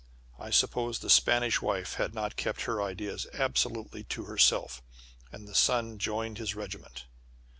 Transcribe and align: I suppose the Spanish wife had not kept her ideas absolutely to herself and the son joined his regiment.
I 0.39 0.49
suppose 0.49 0.97
the 0.97 1.11
Spanish 1.11 1.61
wife 1.61 1.93
had 1.93 2.15
not 2.15 2.35
kept 2.35 2.61
her 2.61 2.81
ideas 2.81 3.27
absolutely 3.35 4.03
to 4.05 4.23
herself 4.23 4.81
and 5.31 5.47
the 5.47 5.53
son 5.53 5.99
joined 5.99 6.39
his 6.39 6.55
regiment. 6.55 7.05